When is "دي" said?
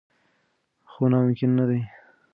1.69-1.79